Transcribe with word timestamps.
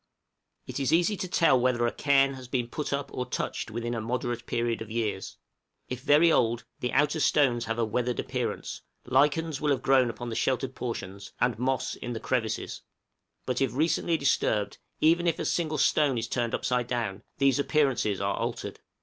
{APPEARANCE 0.63 0.63
OF 0.63 0.63
CAIRNS.} 0.63 0.79
It 0.79 0.81
is 0.81 0.93
easy 0.99 1.17
to 1.17 1.27
tell 1.27 1.59
whether 1.59 1.85
a 1.85 1.91
cairn 1.91 2.33
has 2.33 2.47
been 2.47 2.67
put 2.69 2.91
up 2.91 3.13
or 3.13 3.27
touched 3.27 3.69
within 3.69 3.93
a 3.93 4.01
moderate 4.01 4.47
period 4.47 4.81
of 4.81 4.89
years; 4.89 5.37
if 5.89 6.01
very 6.01 6.31
old, 6.31 6.65
the 6.79 6.91
outer 6.91 7.19
stones 7.19 7.65
have 7.65 7.77
a 7.77 7.85
weathered 7.85 8.19
appearance, 8.19 8.81
lichens 9.05 9.61
will 9.61 9.69
have 9.69 9.83
grown 9.83 10.09
upon 10.09 10.29
the 10.29 10.35
sheltered 10.35 10.73
portions 10.73 11.33
and 11.39 11.59
moss 11.59 11.93
in 11.93 12.13
the 12.13 12.19
crevices; 12.19 12.81
but 13.45 13.61
if 13.61 13.75
recently 13.75 14.17
disturbed, 14.17 14.79
even 15.01 15.27
if 15.27 15.37
a 15.37 15.45
single 15.45 15.77
stone 15.77 16.17
is 16.17 16.27
turned 16.27 16.55
upside 16.55 16.87
down, 16.87 17.21
these 17.37 17.59
appearances 17.59 18.19
are 18.19 18.35
altered. 18.37 18.79